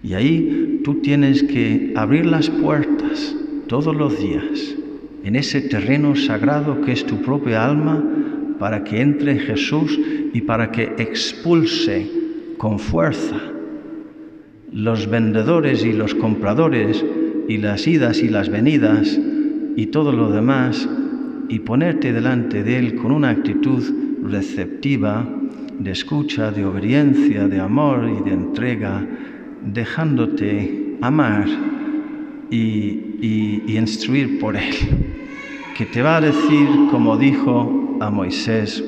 Y 0.02 0.14
ahí 0.14 0.80
tú 0.84 0.94
tienes 1.02 1.42
que 1.42 1.92
abrir 1.96 2.24
las 2.24 2.48
puertas 2.48 3.34
todos 3.66 3.94
los 3.94 4.18
días 4.18 4.76
en 5.24 5.34
ese 5.34 5.60
terreno 5.60 6.14
sagrado 6.14 6.80
que 6.82 6.92
es 6.92 7.04
tu 7.04 7.20
propia 7.20 7.66
alma 7.66 8.02
para 8.60 8.84
que 8.84 9.00
entre 9.00 9.40
Jesús 9.40 9.98
y 10.32 10.40
para 10.42 10.70
que 10.70 10.94
expulse 10.98 12.08
con 12.56 12.78
fuerza 12.78 13.36
los 14.72 15.10
vendedores 15.10 15.84
y 15.84 15.92
los 15.92 16.14
compradores 16.14 17.04
y 17.48 17.58
las 17.58 17.86
idas 17.88 18.22
y 18.22 18.28
las 18.28 18.48
venidas 18.48 19.18
y 19.76 19.86
todo 19.86 20.12
lo 20.12 20.30
demás 20.30 20.88
y 21.48 21.58
ponerte 21.60 22.12
delante 22.12 22.62
de 22.62 22.78
Él 22.78 22.94
con 22.94 23.10
una 23.10 23.30
actitud 23.30 23.82
receptiva 24.22 25.28
de 25.78 25.92
escucha, 25.92 26.50
de 26.50 26.64
obediencia, 26.64 27.46
de 27.46 27.60
amor 27.60 28.10
y 28.10 28.28
de 28.28 28.34
entrega, 28.34 29.06
dejándote 29.64 30.96
amar 31.00 31.46
y, 32.50 33.04
instruir 33.66 34.38
por 34.38 34.56
Él, 34.56 34.74
que 35.76 35.86
te 35.86 36.02
va 36.02 36.16
a 36.16 36.20
decir, 36.20 36.68
como 36.90 37.16
dijo 37.16 37.96
a 38.00 38.10
Moisés, 38.10 38.82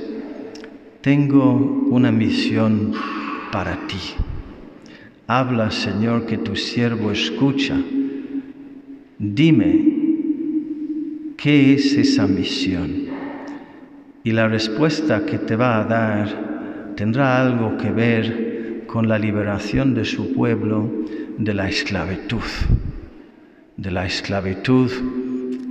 tengo 1.01 1.55
una 1.91 2.11
misión 2.11 2.93
para 3.53 3.77
ti. 3.87 4.15
Habla, 5.27 5.71
Señor, 5.71 6.27
que 6.27 6.39
tu 6.39 6.57
siervo 6.57 7.13
escucha. 7.13 7.77
Dime, 9.19 9.85
¿qué 11.37 11.75
es 11.75 11.97
esa 11.97 12.27
misión? 12.27 13.07
Y 14.25 14.33
la 14.33 14.49
respuesta 14.49 15.25
que 15.25 15.39
te 15.39 15.57
va 15.57 15.81
a 15.81 15.85
dar 15.85 16.50
tendrá 17.01 17.41
algo 17.41 17.79
que 17.79 17.91
ver 17.91 18.85
con 18.87 19.09
la 19.09 19.19
liberación 19.19 19.95
de 19.95 20.05
su 20.05 20.35
pueblo 20.35 20.87
de 21.39 21.55
la 21.55 21.67
esclavitud, 21.67 22.45
de 23.79 23.91
la 23.91 24.05
esclavitud 24.05 24.93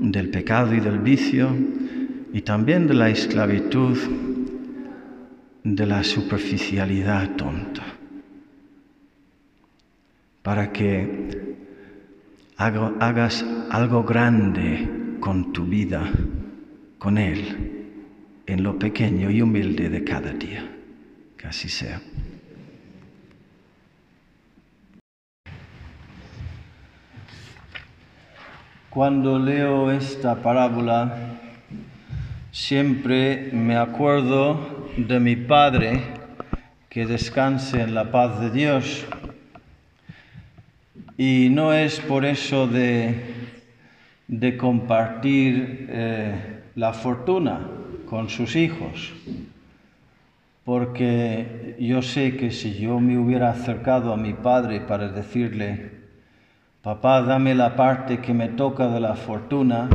del 0.02 0.30
pecado 0.30 0.74
y 0.74 0.80
del 0.80 0.98
vicio 0.98 1.56
y 2.34 2.42
también 2.42 2.88
de 2.88 2.96
la 2.96 3.12
esclavitud 3.12 3.96
de 5.64 5.86
la 5.86 6.04
superficialidad 6.04 7.36
tonta, 7.36 7.84
para 10.42 10.72
que 10.74 11.56
hagas 12.58 13.46
algo 13.70 14.04
grande 14.04 14.90
con 15.20 15.54
tu 15.54 15.66
vida, 15.66 16.10
con 16.98 17.20
Él, 17.20 17.86
en 18.48 18.64
lo 18.64 18.80
pequeño 18.80 19.30
y 19.30 19.44
humilde 19.44 19.90
de 19.90 20.04
cada 20.04 20.34
día. 20.34 20.79
Que 21.40 21.54
sea. 21.54 22.02
Cuando 28.90 29.40
leo 29.40 29.90
esta 29.90 30.36
parábola, 30.36 31.40
siempre 32.52 33.52
me 33.54 33.78
acuerdo 33.78 34.90
de 34.98 35.20
mi 35.22 35.38
padre, 35.38 36.02
que 36.90 37.06
descanse 37.06 37.82
en 37.82 37.96
la 37.96 38.12
paz 38.12 38.42
de 38.42 38.52
Dios. 38.52 39.06
Y 41.18 41.48
no 41.52 41.72
es 41.72 42.02
por 42.02 42.26
eso 42.26 42.68
de, 42.68 43.16
de 44.28 44.58
compartir 44.58 45.88
eh, 45.90 46.64
la 46.76 46.92
fortuna 46.92 47.62
con 48.10 48.28
sus 48.28 48.58
hijos, 48.58 49.14
porque 50.70 51.76
yo 51.80 52.04
sé 52.04 52.38
que 52.38 52.52
si 52.52 52.76
yo 52.76 53.00
me 53.00 53.18
hubiera 53.18 53.50
acercado 53.50 54.14
a 54.14 54.18
mi 54.18 54.36
padre 54.36 54.82
para 54.82 55.08
decirle, 55.08 55.94
papá, 56.84 57.24
dame 57.24 57.56
la 57.56 57.76
parte 57.76 58.20
que 58.20 58.36
me 58.36 58.50
toca 58.50 58.88
de 58.88 59.00
la 59.00 59.16
fortuna, 59.16 59.90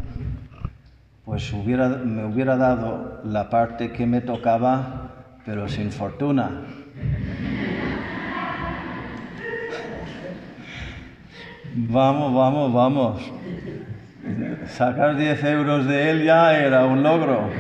pues 1.25 1.54
me 1.54 2.25
hubiera 2.25 2.57
dado 2.57 3.21
la 3.23 3.50
parte 3.50 3.93
que 3.93 4.04
me 4.04 4.21
tocaba, 4.21 5.12
pero 5.47 5.69
sin 5.69 5.93
fortuna. 5.93 6.50
Vamos, 11.76 12.33
vamos, 12.35 12.73
vamos. 12.73 13.33
Sacar 14.69 15.16
10 15.16 15.45
euros 15.45 15.87
de 15.87 16.11
él 16.11 16.25
ya 16.25 16.57
era 16.57 16.85
un 16.85 17.02
logro. 17.02 17.50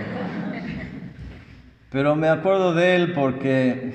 Pero 1.94 2.16
me 2.16 2.28
acuerdo 2.28 2.74
de 2.74 2.96
él 2.96 3.12
porque 3.12 3.92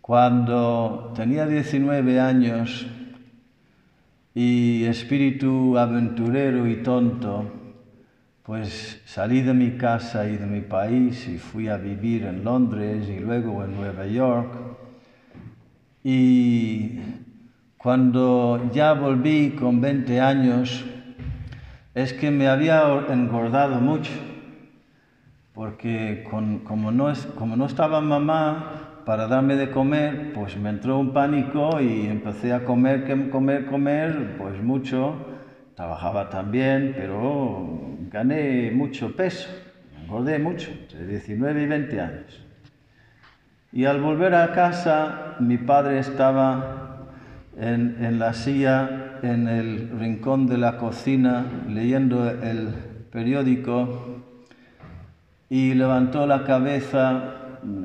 cuando 0.00 1.12
tenía 1.16 1.44
19 1.44 2.20
años, 2.20 2.86
y 4.32 4.84
espíritu 4.84 5.76
aventurero 5.76 6.68
y 6.68 6.84
tonto, 6.84 7.50
pues 8.44 9.02
salí 9.06 9.42
de 9.42 9.54
mi 9.54 9.72
casa 9.72 10.28
y 10.28 10.36
de 10.36 10.46
mi 10.46 10.60
país 10.60 11.26
y 11.26 11.36
fui 11.36 11.66
a 11.66 11.78
vivir 11.78 12.26
en 12.26 12.44
Londres 12.44 13.08
y 13.08 13.18
luego 13.18 13.64
en 13.64 13.74
Nueva 13.74 14.06
York. 14.06 14.54
Y 16.04 17.00
cuando 17.76 18.70
ya 18.72 18.92
volví 18.92 19.56
con 19.58 19.80
20 19.80 20.20
años, 20.20 20.84
es 21.92 22.12
que 22.12 22.30
me 22.30 22.46
había 22.46 22.84
engordado 23.08 23.80
mucho, 23.80 24.12
porque 25.54 26.26
como, 26.28 26.90
no 26.90 27.10
es, 27.10 27.26
como 27.38 27.56
no 27.56 27.66
estaba 27.66 28.00
mamá, 28.00 29.02
para 29.06 29.28
darme 29.28 29.54
de 29.54 29.70
comer, 29.70 30.32
pues 30.34 30.56
me 30.56 30.70
entró 30.70 30.98
un 30.98 31.12
pánico 31.12 31.80
y 31.80 32.06
empecé 32.06 32.52
a 32.52 32.64
comer, 32.64 33.30
comer, 33.30 33.66
comer, 33.66 34.36
pues 34.36 34.60
mucho. 34.60 35.14
Trabajaba 35.76 36.30
también, 36.30 36.94
pero 36.96 37.96
gané 38.10 38.70
mucho 38.72 39.14
peso, 39.14 39.48
engordé 40.00 40.38
mucho, 40.38 40.70
entre 40.70 41.06
19 41.06 41.62
y 41.62 41.66
20 41.66 42.00
años. 42.00 42.44
Y 43.72 43.84
al 43.84 44.00
volver 44.00 44.34
a 44.34 44.52
casa, 44.52 45.36
mi 45.40 45.58
padre 45.58 45.98
estaba 45.98 47.08
en, 47.58 47.96
en 48.00 48.18
la 48.18 48.32
silla, 48.32 49.18
en 49.22 49.48
el 49.48 49.90
rincón 49.98 50.46
de 50.46 50.58
la 50.58 50.78
cocina, 50.78 51.44
leyendo 51.68 52.28
el 52.30 52.68
periódico 53.10 54.13
y 55.54 55.72
levantó 55.72 56.26
la 56.26 56.42
cabeza 56.42 57.36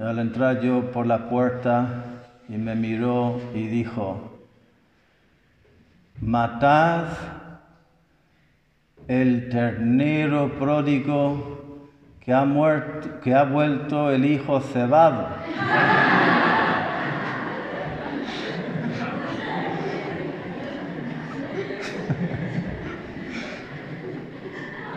al 0.01 0.17
entrar 0.17 0.59
yo 0.59 0.89
por 0.89 1.05
la 1.05 1.29
puerta 1.29 2.03
y 2.47 2.53
me 2.57 2.73
miró 2.73 3.39
y 3.53 3.67
dijo, 3.67 4.39
matad 6.19 7.09
el 9.07 9.49
ternero 9.49 10.57
pródigo 10.57 11.85
que 12.19 12.33
ha, 12.33 12.43
muerto, 12.43 13.19
que 13.21 13.35
ha 13.35 13.43
vuelto 13.43 14.09
el 14.09 14.25
hijo 14.25 14.61
cebado. 14.61 15.27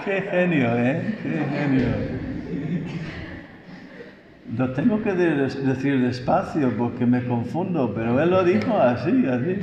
Qué 0.06 0.22
genio, 0.22 0.74
¿eh? 0.78 1.18
Qué 1.22 1.44
genio. 1.50 2.11
Lo 4.56 4.70
tengo 4.72 5.02
que 5.02 5.14
decir 5.14 6.02
despacio 6.02 6.76
porque 6.76 7.06
me 7.06 7.24
confundo, 7.24 7.92
pero 7.94 8.20
él 8.20 8.30
lo 8.30 8.44
dijo 8.44 8.76
así, 8.76 9.24
así. 9.26 9.58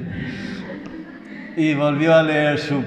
Y 1.55 1.75
volvió 1.75 2.15
a 2.15 2.23
leer 2.23 2.57
su, 2.57 2.81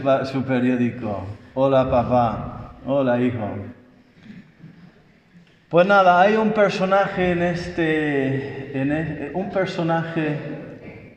periódico. 0.44 1.24
Hola 1.54 1.88
papá, 1.88 2.72
hola 2.86 3.20
hijo. 3.20 3.48
Pues 5.68 5.86
nada, 5.86 6.20
hay 6.20 6.34
un 6.34 6.50
personaje 6.50 7.32
en 7.32 7.42
este, 7.42 8.80
en 8.80 8.92
e, 8.92 9.30
un 9.34 9.50
personaje 9.50 10.38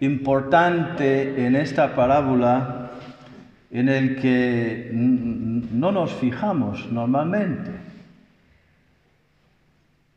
importante 0.02 1.48
en 1.48 1.56
esta 1.56 1.96
parábola 1.96 2.92
en 3.72 3.90
el 3.90 4.18
que 4.18 4.92
no 4.94 5.92
nos 5.92 6.14
fijamos 6.14 6.92
normalmente 6.92 7.85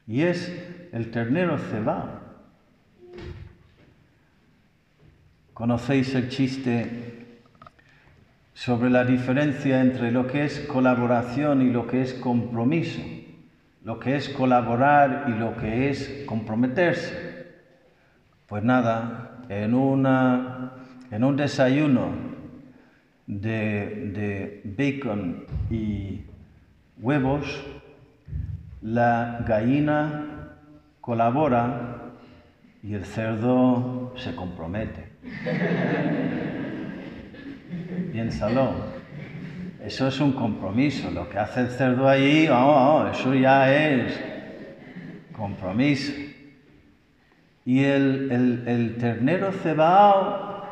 y 0.08 0.22
es 0.22 0.50
el 0.92 1.10
ternero 1.10 1.58
cebado. 1.58 2.26
¿Conocéis 5.52 6.14
el 6.14 6.30
chiste 6.30 7.40
sobre 8.54 8.88
la 8.88 9.04
diferencia 9.04 9.82
entre 9.82 10.10
lo 10.10 10.26
que 10.26 10.44
es 10.44 10.60
colaboración 10.60 11.60
y 11.60 11.70
lo 11.70 11.86
que 11.86 12.00
es 12.00 12.14
compromiso? 12.14 13.02
Lo 13.84 14.00
que 14.00 14.16
es 14.16 14.30
colaborar 14.30 15.26
y 15.28 15.38
lo 15.38 15.56
que 15.56 15.90
es 15.90 16.24
comprometerse. 16.26 17.46
Pues 18.46 18.64
nada, 18.64 19.44
en, 19.50 19.74
una, 19.74 20.72
en 21.10 21.22
un 21.22 21.36
desayuno 21.36 22.12
de, 23.26 24.10
de 24.14 24.62
bacon 24.64 25.44
y 25.70 26.22
huevos, 26.98 27.62
la 28.82 29.44
gallina 29.46 30.54
colabora 31.00 32.12
y 32.82 32.94
el 32.94 33.04
cerdo 33.04 34.14
se 34.16 34.34
compromete. 34.34 35.12
Piénsalo. 38.12 38.98
Eso 39.84 40.08
es 40.08 40.20
un 40.20 40.32
compromiso. 40.32 41.10
Lo 41.10 41.28
que 41.28 41.38
hace 41.38 41.60
el 41.60 41.68
cerdo 41.68 42.08
ahí, 42.08 42.48
oh, 42.50 43.08
eso 43.10 43.34
ya 43.34 43.74
es 43.74 44.20
compromiso. 45.36 46.12
Y 47.64 47.84
el, 47.84 48.96
ternero 48.98 49.52
cebao 49.52 50.64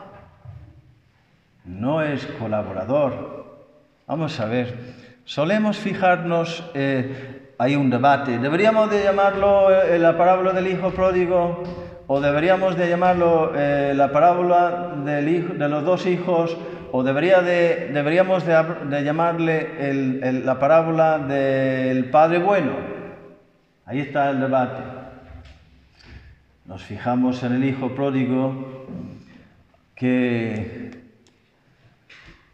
no 1.64 2.02
es 2.02 2.26
colaborador. 2.38 3.66
Vamos 4.06 4.38
a 4.40 4.46
ver, 4.46 4.94
solemos 5.24 5.78
fijarnos 5.78 6.70
eh, 6.74 7.45
hay 7.58 7.76
un 7.76 7.90
debate. 7.90 8.38
¿Deberíamos 8.38 8.90
de 8.90 9.02
llamarlo 9.02 9.70
eh, 9.70 9.98
la 9.98 10.16
parábola 10.16 10.52
del 10.52 10.66
hijo 10.66 10.90
pródigo 10.90 11.62
o 12.06 12.20
deberíamos 12.20 12.76
de 12.76 12.88
llamarlo 12.88 13.52
eh, 13.54 13.92
la 13.94 14.12
parábola 14.12 14.94
del 15.04 15.28
hijo, 15.28 15.54
de 15.54 15.68
los 15.68 15.84
dos 15.84 16.06
hijos 16.06 16.56
o 16.92 17.02
debería 17.02 17.40
de, 17.42 17.90
deberíamos 17.92 18.44
de, 18.46 19.04
llamarle 19.04 20.42
la 20.44 20.58
parábola 20.58 21.18
del 21.18 22.10
padre 22.10 22.38
bueno? 22.38 22.72
Ahí 23.86 24.00
está 24.00 24.30
el 24.30 24.40
debate. 24.40 24.82
Nos 26.66 26.82
fijamos 26.82 27.42
en 27.42 27.54
el 27.54 27.64
hijo 27.64 27.94
pródigo 27.94 28.86
que 29.94 30.90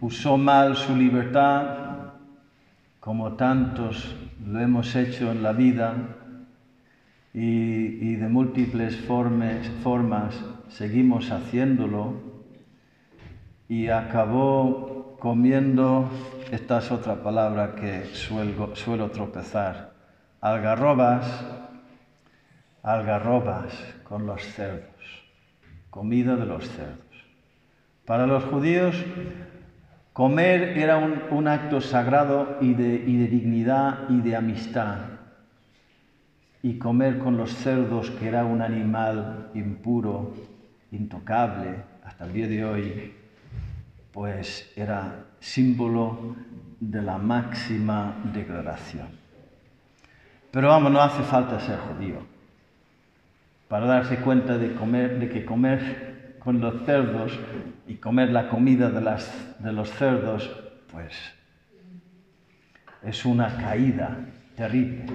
usó 0.01 0.37
mal 0.37 0.77
su 0.77 0.95
libertad 0.97 1.62
como 3.01 3.33
tantos 3.33 4.15
lo 4.46 4.61
hemos 4.61 4.94
hecho 4.96 5.31
en 5.31 5.42
la 5.42 5.52
vida 5.52 5.94
y, 7.35 8.14
de 8.16 8.28
múltiples 8.28 8.96
formas 8.96 10.35
seguimos 10.68 11.31
haciéndolo 11.31 12.14
y 13.68 13.88
acabó 13.88 15.16
comiendo, 15.18 16.11
esta 16.50 16.78
es 16.78 16.90
otra 16.90 17.22
palabra 17.22 17.74
que 17.74 18.05
suelo, 18.12 18.74
suelo 18.74 19.11
tropezar, 19.11 19.92
algarrobas 20.40 21.26
algarrobas 22.83 23.72
con 24.02 24.26
los 24.26 24.42
cerdos, 24.42 25.24
comida 25.90 26.37
de 26.37 26.46
los 26.46 26.68
cerdos. 26.68 26.98
Para 28.05 28.26
los 28.26 28.44
judíos, 28.44 28.96
comer 30.12 30.79
era 30.79 30.98
un, 30.98 31.48
acto 31.48 31.81
sagrado 31.81 32.59
y 32.61 32.75
de, 32.75 32.98
dignidad 33.29 34.09
y 34.09 34.20
de 34.20 34.37
amistad. 34.37 34.98
Y 36.62 36.79
comer 36.79 37.18
con 37.18 37.37
los 37.37 37.53
cerdos, 37.55 38.11
que 38.11 38.29
era 38.29 38.44
un 38.44 38.62
animal 38.62 39.51
impuro, 39.55 40.35
intocable, 40.92 41.77
hasta 42.05 42.25
el 42.25 42.33
día 42.33 42.46
de 42.46 42.64
hoy, 42.64 43.14
pues 44.12 44.72
era 44.77 45.25
símbolo 45.40 46.37
de 46.79 47.03
la 47.03 47.18
máxima 47.18 48.16
degradación. 48.33 49.09
Pero 50.53 50.68
vamos, 50.68 50.92
no 50.92 51.01
hace 51.01 51.22
falta 51.22 51.59
ser 51.61 51.79
judío 51.79 52.33
para 53.72 53.87
darse 53.87 54.18
cuenta 54.18 54.59
de, 54.59 54.75
comer, 54.75 55.18
de 55.18 55.31
que 55.31 55.46
comer 55.46 56.12
con 56.42 56.61
los 56.61 56.83
cerdos 56.85 57.38
y 57.87 57.94
comer 57.94 58.31
la 58.31 58.48
comida 58.48 58.90
de, 58.90 59.00
las, 59.00 59.57
de 59.61 59.72
los 59.72 59.90
cerdos, 59.90 60.50
pues 60.90 61.12
es 63.02 63.24
una 63.24 63.57
caída 63.57 64.16
terrible. 64.57 65.07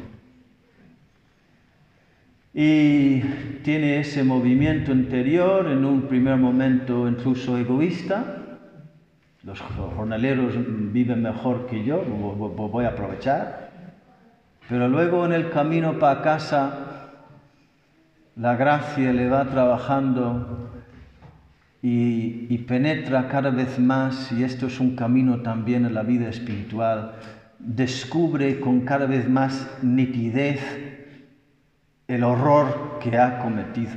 Y 2.53 3.19
tiene 3.63 3.99
ese 3.99 4.23
movimiento 4.23 4.91
interior, 4.91 5.67
en 5.67 5.85
un 5.85 6.03
primer 6.03 6.37
momento 6.37 7.07
incluso 7.07 7.57
egoísta, 7.57 8.37
los 9.43 9.59
jornaleros 9.61 10.53
viven 10.91 11.21
mejor 11.21 11.67
que 11.67 11.83
yo, 11.83 12.01
voy 12.03 12.85
a 12.85 12.89
aprovechar. 12.89 13.71
Pero 14.67 14.87
luego 14.89 15.25
en 15.25 15.33
el 15.33 15.49
camino 15.49 15.99
para 15.99 16.21
casa, 16.21 17.11
la 18.35 18.55
gracia 18.55 19.13
le 19.13 19.29
va 19.29 19.45
trabajando 19.45 20.76
y, 22.49 22.57
penetra 22.67 23.27
cada 23.29 23.49
vez 23.49 23.79
más, 23.79 24.31
y 24.31 24.43
esto 24.43 24.67
es 24.67 24.79
un 24.79 24.95
camino 24.95 25.41
también 25.41 25.85
en 25.85 25.93
la 25.93 26.03
vida 26.03 26.27
espiritual, 26.29 27.13
descubre 27.59 28.59
con 28.59 28.81
cada 28.81 29.05
vez 29.05 29.29
más 29.29 29.67
nitidez 29.81 30.61
el 32.07 32.23
horror 32.23 32.99
que 33.01 33.17
ha 33.17 33.39
cometido, 33.39 33.95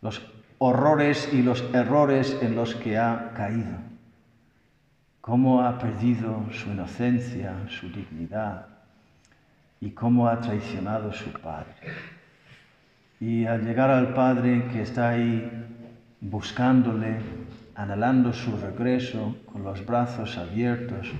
los 0.00 0.22
horrores 0.58 1.28
y 1.32 1.42
los 1.42 1.64
errores 1.72 2.36
en 2.42 2.54
los 2.56 2.74
que 2.74 2.98
ha 2.98 3.32
caído 3.34 3.92
cómo 5.22 5.62
ha 5.62 5.78
perdido 5.78 6.44
su 6.50 6.70
inocencia, 6.70 7.54
su 7.68 7.88
dignidad 7.88 8.66
y 9.80 9.90
cómo 9.92 10.28
ha 10.28 10.40
traicionado 10.40 11.10
a 11.10 11.14
su 11.14 11.30
Padre. 11.30 11.72
Y 13.20 13.46
al 13.46 13.64
llegar 13.64 13.88
al 13.88 14.14
Padre 14.14 14.66
que 14.72 14.82
está 14.82 15.10
ahí 15.10 15.48
buscándole, 16.22 17.18
anhelando 17.74 18.32
su 18.32 18.56
regreso 18.56 19.36
con 19.44 19.62
los 19.62 19.84
brazos 19.84 20.38
abiertos, 20.38 21.12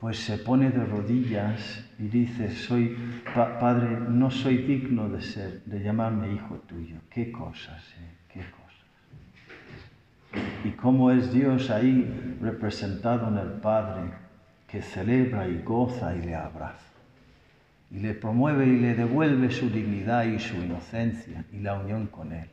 pues 0.00 0.18
se 0.18 0.38
pone 0.38 0.70
de 0.70 0.82
rodillas 0.86 1.84
y 1.98 2.04
dice, 2.04 2.50
soy, 2.50 2.96
Padre, 3.34 3.98
no 4.08 4.30
soy 4.30 4.56
digno 4.58 5.10
de 5.10 5.20
ser, 5.20 5.62
de 5.64 5.82
llamarme 5.82 6.32
hijo 6.32 6.54
tuyo. 6.66 6.96
Qué 7.10 7.30
cosas, 7.30 7.84
eh? 8.00 8.14
qué 8.32 8.40
cosas 8.40 8.60
y 10.64 10.70
cómo 10.70 11.10
es 11.10 11.32
Dios 11.32 11.70
ahí 11.70 12.38
representado 12.40 13.28
en 13.28 13.38
el 13.38 13.52
Padre 13.60 14.10
que 14.68 14.82
celebra 14.82 15.48
y 15.48 15.62
goza 15.62 16.14
y 16.14 16.22
le 16.22 16.34
abraza 16.34 16.86
y 17.90 17.98
le 17.98 18.14
promueve 18.14 18.66
y 18.66 18.78
le 18.78 18.94
devuelve 18.94 19.50
su 19.50 19.68
dignidad 19.68 20.24
y 20.24 20.38
su 20.38 20.54
inocencia 20.56 21.44
y 21.52 21.58
la 21.58 21.74
unión 21.74 22.06
con 22.06 22.32
Él. 22.32 22.48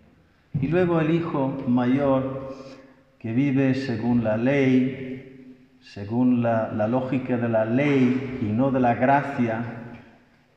Y 0.59 0.67
luego 0.67 0.99
el 0.99 1.11
Hijo 1.11 1.55
mayor 1.67 2.55
que 3.19 3.33
vive 3.33 3.73
según 3.73 4.23
la 4.23 4.37
ley, 4.37 5.55
según 5.79 6.41
la, 6.41 6.71
la 6.71 6.87
lógica 6.87 7.37
de 7.37 7.49
la 7.49 7.65
ley 7.65 8.39
y 8.41 8.45
no 8.45 8.71
de 8.71 8.79
la 8.79 8.95
gracia, 8.95 9.63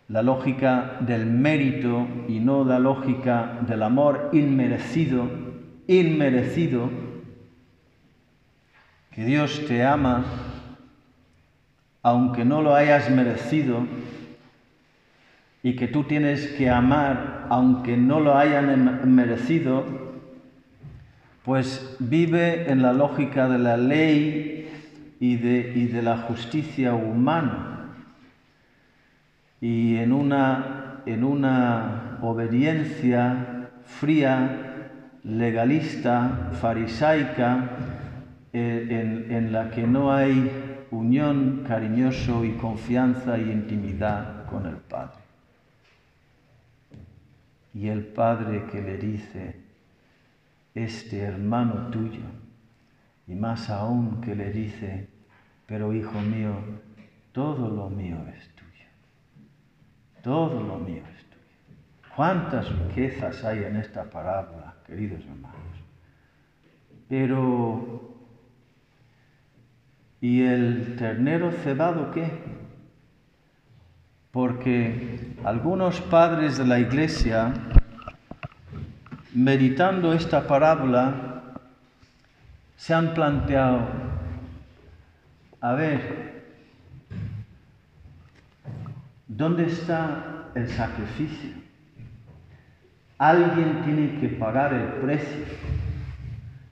la 0.08 0.22
lógica 0.22 0.96
del 1.00 1.26
mérito 1.26 2.06
y 2.28 2.40
no 2.40 2.64
la 2.64 2.78
lógica 2.78 3.58
del 3.66 3.82
amor 3.82 4.30
inmerecido, 4.32 5.28
inmerecido, 5.86 6.90
que 9.12 9.24
Dios 9.24 9.64
te 9.66 9.84
ama 9.84 10.24
aunque 12.02 12.44
no 12.44 12.62
lo 12.62 12.74
hayas 12.74 13.10
merecido 13.10 13.86
y 15.62 15.76
que 15.76 15.88
tú 15.88 16.04
tienes 16.04 16.46
que 16.48 16.70
amar 16.70 17.46
aunque 17.50 17.96
no 17.96 18.20
lo 18.20 18.36
hayan 18.36 18.70
em, 18.70 19.08
merecido, 19.10 19.84
pues 21.44 21.96
vive 21.98 22.70
en 22.70 22.82
la 22.82 22.92
lógica 22.92 23.48
de 23.48 23.58
la 23.58 23.76
ley 23.76 24.70
y 25.18 25.36
de, 25.36 26.02
la 26.02 26.18
justicia 26.18 26.94
humana 26.94 27.94
y 29.60 29.96
en 29.96 30.12
una, 30.12 31.02
en 31.04 31.24
una 31.24 32.18
obediencia 32.22 33.68
fría, 33.84 34.88
legalista, 35.24 36.50
farisaica, 36.60 37.68
eh, 38.52 39.26
en, 39.28 39.52
la 39.52 39.70
que 39.70 39.86
no 39.86 40.12
hay 40.12 40.50
unión 40.90 41.64
cariñoso 41.68 42.44
y 42.44 42.52
confianza 42.52 43.38
y 43.38 43.50
intimidad 43.50 44.46
con 44.46 44.66
el 44.66 44.76
Padre. 44.76 45.19
Y 47.72 47.88
el 47.88 48.04
Padre 48.06 48.66
que 48.70 48.80
le 48.80 48.96
dice, 48.96 49.60
este 50.74 51.20
hermano 51.20 51.90
tuyo, 51.90 52.24
y 53.26 53.34
más 53.34 53.70
aún 53.70 54.20
que 54.20 54.34
le 54.34 54.50
dice, 54.50 55.08
pero 55.66 55.92
hijo 55.92 56.20
mío, 56.20 56.52
todo 57.32 57.68
lo 57.68 57.88
mío 57.88 58.18
es 58.36 58.48
tuyo. 58.54 58.88
Todo 60.22 60.62
lo 60.62 60.78
mío 60.78 61.02
es 61.14 61.24
tuyo. 61.26 62.14
¿Cuántas 62.16 62.68
riquezas 62.76 63.44
hay 63.44 63.64
en 63.64 63.76
esta 63.76 64.04
parábola, 64.10 64.74
queridos 64.86 65.24
hermanos? 65.24 65.56
Pero 67.08 68.10
¿Y 70.20 70.42
el 70.42 70.96
ternero 70.96 71.50
cebado 71.50 72.10
qué? 72.10 72.30
Porque 74.32 75.34
algunos 75.44 76.00
padres 76.00 76.58
de 76.58 76.66
la 76.66 76.78
iglesia, 76.78 77.52
meditando 79.34 80.12
esta 80.12 80.46
parábola, 80.46 81.56
se 82.76 82.94
han 82.94 83.12
planteado, 83.14 83.88
a 85.60 85.72
ver, 85.72 86.44
¿dónde 89.26 89.66
está 89.66 90.46
el 90.54 90.68
sacrificio? 90.68 91.50
Alguien 93.18 93.82
tiene 93.84 94.20
que 94.20 94.28
pagar 94.28 94.72
el 94.72 94.86
precio. 95.02 95.44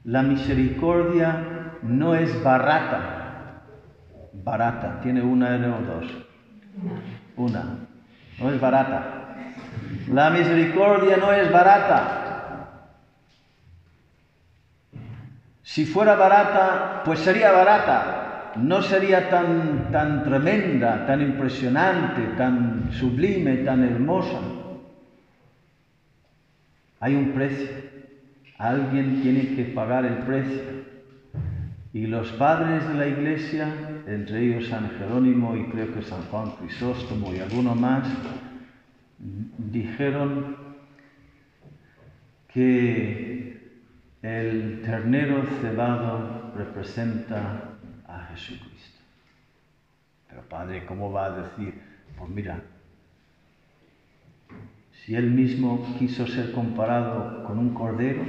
La 0.04 0.22
misericordia 0.22 1.72
no 1.82 2.14
es 2.14 2.42
barata 2.42 3.18
barata. 4.44 5.00
¿Tiene 5.02 5.22
una 5.22 5.56
o 5.78 5.82
dos? 5.82 6.06
Una. 7.38 7.64
No 8.40 8.50
es 8.50 8.60
barata. 8.60 9.36
La 10.08 10.30
misericordia 10.30 11.16
no 11.16 11.32
es 11.32 11.50
barata. 11.50 12.18
Si 15.62 15.86
fuera 15.86 16.16
barata, 16.16 17.02
pues 17.04 17.20
sería 17.20 17.52
barata. 17.52 18.52
No 18.56 18.82
sería 18.82 19.30
tan, 19.30 19.92
tan 19.92 20.24
tremenda, 20.24 21.06
tan 21.06 21.20
impresionante, 21.20 22.22
tan 22.36 22.90
sublime, 22.92 23.58
tan 23.58 23.84
hermosa. 23.84 24.40
Hay 26.98 27.14
un 27.14 27.32
precio. 27.32 27.68
Alguien 28.58 29.22
tiene 29.22 29.54
que 29.54 29.64
pagar 29.66 30.04
el 30.04 30.16
precio. 30.18 30.97
Y 31.92 32.06
los 32.06 32.30
padres 32.32 32.86
de 32.86 32.94
la 32.94 33.06
iglesia, 33.06 34.02
entre 34.06 34.44
ellos 34.44 34.68
San 34.68 34.90
Jerónimo 34.90 35.56
y 35.56 35.64
creo 35.70 35.94
que 35.94 36.02
San 36.02 36.22
Juan 36.24 36.52
Crisóstomo 36.56 37.34
y 37.34 37.38
alguno 37.38 37.74
más, 37.74 38.06
dijeron 39.56 40.56
que 42.52 43.70
el 44.22 44.82
ternero 44.82 45.44
cebado 45.60 46.52
representa 46.56 47.78
a 48.06 48.26
Jesucristo. 48.26 49.00
Pero 50.28 50.42
Padre, 50.42 50.84
¿cómo 50.84 51.10
va 51.10 51.26
a 51.26 51.42
decir? 51.42 51.80
Pues 52.18 52.30
mira, 52.30 52.62
si 54.92 55.14
él 55.14 55.30
mismo 55.30 55.96
quiso 55.98 56.26
ser 56.26 56.52
comparado 56.52 57.44
con 57.44 57.58
un 57.58 57.72
cordero, 57.72 58.22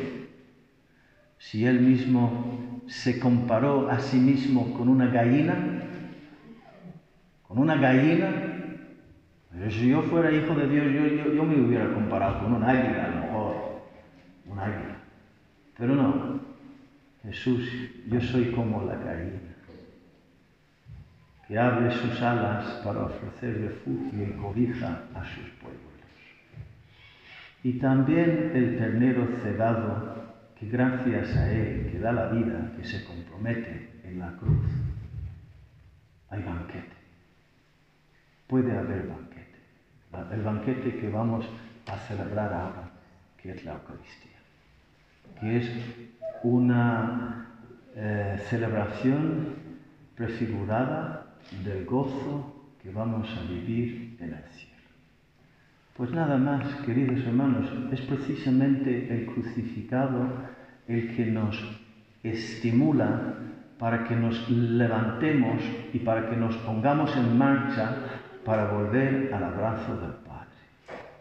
si 1.39 1.65
él 1.65 1.79
mismo 1.79 2.81
se 2.87 3.19
comparó 3.19 3.89
a 3.89 3.99
sí 3.99 4.17
mismo 4.17 4.73
con 4.73 4.89
una 4.89 5.07
gallina, 5.07 5.55
con 7.47 7.57
una 7.57 7.75
gallina, 7.75 8.29
Pero 9.51 9.71
si 9.71 9.89
yo 9.89 10.03
fuera 10.03 10.31
hijo 10.31 10.53
de 10.53 10.67
Dios, 10.69 10.85
yo, 10.93 11.07
yo, 11.07 11.33
yo 11.33 11.43
me 11.43 11.59
hubiera 11.59 11.91
comparado 11.91 12.43
con 12.43 12.53
un 12.53 12.63
águila, 12.63 13.05
a 13.05 13.09
lo 13.09 13.21
mejor, 13.21 13.81
un 14.45 14.59
águila. 14.59 14.97
Pero 15.75 15.95
no, 15.95 16.39
Jesús, 17.23 17.67
yo 18.07 18.21
soy 18.21 18.51
como 18.51 18.83
la 18.83 18.95
gallina, 18.95 19.39
que 21.47 21.57
abre 21.57 21.91
sus 21.91 22.21
alas 22.21 22.81
para 22.83 23.05
ofrecer 23.05 23.59
refugio 23.61 24.23
y 24.23 24.39
cobija 24.39 25.05
a 25.15 25.23
sus 25.25 25.49
pueblos. 25.61 25.81
Y 27.63 27.73
también 27.79 28.51
el 28.53 28.77
ternero 28.77 29.27
cebado, 29.41 30.28
que 30.59 30.67
gracias 30.67 31.35
a 31.37 31.51
él, 31.51 31.89
que 31.89 31.99
da 31.99 32.11
la 32.11 32.27
vida, 32.27 32.73
que 32.75 32.83
se 32.83 33.05
compromete 33.05 34.01
en 34.03 34.19
la 34.19 34.35
cruz, 34.35 34.65
hay 36.29 36.43
banquete. 36.43 36.97
Puede 38.47 38.77
haber 38.77 39.07
banquete. 39.07 39.39
El 40.33 40.41
banquete 40.41 40.97
que 40.97 41.09
vamos 41.09 41.45
a 41.87 41.97
celebrar 41.97 42.53
ahora, 42.53 42.91
que 43.37 43.51
es 43.51 43.63
la 43.63 43.73
Eucaristía, 43.73 44.37
que 45.39 45.57
es 45.57 45.71
una 46.43 47.47
eh, 47.95 48.37
celebración 48.49 49.55
prefigurada 50.15 51.37
del 51.63 51.85
gozo 51.85 52.73
que 52.81 52.91
vamos 52.91 53.29
a 53.37 53.41
vivir 53.49 54.17
en 54.19 54.33
el 54.33 54.43
cielo. 54.51 54.68
Pues 55.99 56.11
nada 56.11 56.37
más, 56.37 56.63
queridos 56.85 57.19
hermanos, 57.25 57.69
es 57.91 57.99
precisamente 57.99 59.13
el 59.13 59.25
crucificado 59.25 60.29
el 60.87 61.13
que 61.13 61.25
nos 61.25 61.61
estimula 62.23 63.35
para 63.77 64.05
que 64.05 64.15
nos 64.15 64.49
levantemos 64.49 65.61
y 65.91 65.99
para 65.99 66.29
que 66.29 66.37
nos 66.37 66.55
pongamos 66.59 67.13
en 67.17 67.37
marcha 67.37 67.97
para 68.45 68.71
volver 68.71 69.33
al 69.33 69.43
abrazo 69.43 69.97
del 69.97 70.13
Padre. 70.25 70.47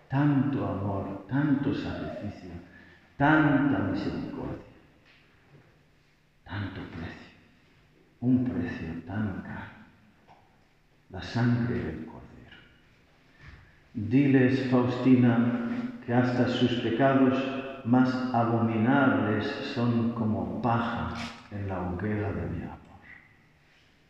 Tanto 0.07 0.65
amor, 0.65 1.27
tanto 1.29 1.75
sacrificio, 1.75 2.51
tanta 3.17 3.81
misericordia, 3.81 4.63
tanto 6.45 6.83
precio, 6.93 7.33
un 8.21 8.45
precio 8.45 8.87
tan 9.09 9.43
caro, 9.43 9.73
la 11.11 11.21
sangre 11.21 11.75
del. 11.75 12.08
Diles, 14.07 14.71
Faustina, 14.71 15.91
que 16.07 16.15
hasta 16.15 16.49
sus 16.49 16.73
pecados 16.75 17.37
más 17.85 18.33
abominables 18.33 19.45
son 19.75 20.13
como 20.13 20.63
paja 20.63 21.15
en 21.51 21.67
la 21.67 21.81
hoguera 21.83 22.33
de 22.33 22.47
mi 22.47 22.63
amor. 22.63 22.79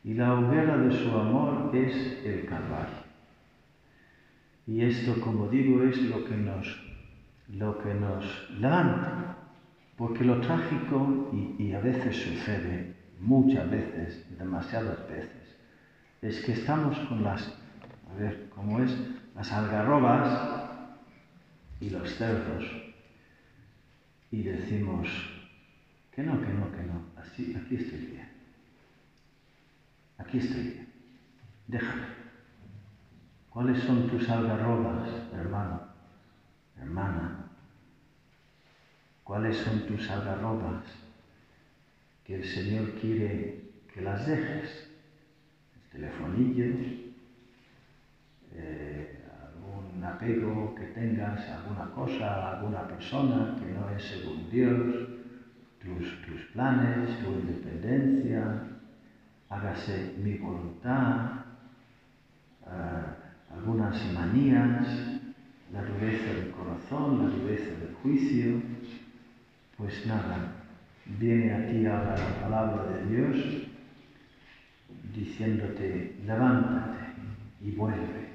Y 0.05 0.15
la 0.15 0.35
hoguera 0.35 0.77
de 0.77 0.93
su 0.93 1.11
amor 1.11 1.75
es 1.75 2.23
el 2.23 2.45
Calvario. 2.45 3.09
Y 4.67 4.83
esto, 4.83 5.19
como 5.23 5.49
digo, 5.49 5.83
es 5.83 6.01
lo 6.03 6.23
que 6.25 6.37
nos, 6.37 6.81
lo 7.49 7.79
que 7.79 7.95
nos 7.95 8.51
levanta. 8.61 9.37
Porque 9.97 10.23
lo 10.23 10.41
trágico, 10.43 11.31
y, 11.33 11.65
y 11.65 11.73
a 11.73 11.81
veces 11.81 12.15
sucede, 12.15 12.95
muchas 13.19 13.69
veces, 13.71 14.27
demasiadas 14.39 15.09
veces, 15.09 15.57
es 16.21 16.45
que 16.45 16.53
estamos 16.53 16.97
con 17.09 17.25
las, 17.25 17.59
a 18.11 18.15
ver, 18.19 18.49
¿cómo 18.55 18.81
es? 18.81 18.91
Las 19.35 19.53
algarrobas 19.53 20.71
y 21.81 21.91
los 21.91 22.15
cerdos 22.17 22.65
y 24.31 24.43
decimos, 24.43 25.09
que 26.13 26.23
no, 26.23 26.41
que 26.41 26.53
no, 26.53 26.71
que 26.73 26.83
no, 26.83 27.03
así, 27.17 27.55
aquí 27.55 27.77
estoy 27.77 27.99
bien. 27.99 28.29
Aquí 30.19 30.39
estoy 30.39 30.63
bien. 30.63 30.89
Déjame. 31.67 32.19
¿Cuáles 33.51 33.83
son 33.83 34.09
tus 34.09 34.29
algarrobas, 34.29 35.09
hermano, 35.33 35.81
hermana? 36.77 37.47
¿Cuáles 39.25 39.57
son 39.57 39.87
tus 39.87 40.11
algarrobas 40.11 40.85
que 42.25 42.37
el 42.37 42.45
Señor 42.45 42.93
quiere 43.01 43.71
que 43.93 44.01
las 44.03 44.27
dejes? 44.27 44.91
El 45.75 45.91
telefonillo, 45.93 47.08
eh, 48.55 49.19
algún 49.43 50.03
apego 50.03 50.75
que 50.75 50.87
tengas 50.87 51.41
a 51.49 51.61
alguna 51.61 51.91
cosa, 51.95 52.27
a 52.27 52.59
alguna 52.59 52.87
persona 52.89 53.57
que 53.59 53.73
no 53.73 53.89
es 53.97 54.03
según 54.03 54.51
Dios, 54.51 55.19
tus, 55.81 56.43
planes, 56.53 57.19
tu 57.21 57.33
independencia, 57.33 58.63
hágase 59.49 60.15
mi 60.23 60.35
voluntad, 60.35 61.45
uh, 62.67 63.55
algunas 63.55 64.13
manías, 64.13 64.87
la 65.73 65.83
dureza 65.83 66.33
del 66.35 66.51
corazón, 66.51 67.19
la 67.19 67.37
dureza 67.37 67.71
del 67.81 67.95
juicio, 68.03 68.61
pues 69.77 70.07
nada, 70.07 70.53
viene 71.19 71.53
a 71.53 71.71
ti 71.71 71.87
ahora 71.87 72.17
la 72.17 72.41
palabra 72.41 72.85
de 72.85 73.07
Dios 73.07 73.69
diciéndote, 75.15 76.17
levántate 76.27 76.99
y 77.63 77.71
vuelve, 77.73 78.28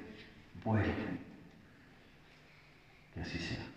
vuelve. 0.64 0.92
Que 3.12 3.20
así 3.20 3.38
sea. 3.38 3.73